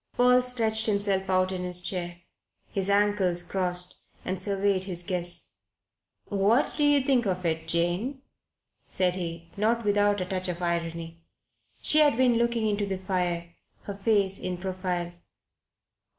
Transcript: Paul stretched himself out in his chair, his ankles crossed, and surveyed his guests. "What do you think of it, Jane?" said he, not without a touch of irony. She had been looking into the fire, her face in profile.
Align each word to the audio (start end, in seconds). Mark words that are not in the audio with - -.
Paul 0.17 0.41
stretched 0.41 0.87
himself 0.87 1.29
out 1.29 1.51
in 1.51 1.61
his 1.61 1.79
chair, 1.79 2.21
his 2.71 2.89
ankles 2.89 3.43
crossed, 3.43 3.97
and 4.25 4.41
surveyed 4.41 4.85
his 4.85 5.03
guests. 5.03 5.59
"What 6.25 6.73
do 6.75 6.83
you 6.83 7.01
think 7.03 7.27
of 7.27 7.45
it, 7.45 7.67
Jane?" 7.67 8.23
said 8.87 9.13
he, 9.13 9.51
not 9.57 9.85
without 9.85 10.19
a 10.19 10.25
touch 10.25 10.47
of 10.49 10.59
irony. 10.59 11.21
She 11.83 11.99
had 11.99 12.17
been 12.17 12.39
looking 12.39 12.65
into 12.65 12.87
the 12.87 12.97
fire, 12.97 13.53
her 13.83 13.93
face 13.95 14.39
in 14.39 14.57
profile. 14.57 15.13